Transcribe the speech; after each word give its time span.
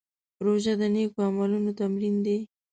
روژه 0.45 0.73
د 0.79 0.83
نېکو 0.95 1.19
عملونو 1.27 1.71
تمرین 1.79 2.15
دی. 2.25 2.37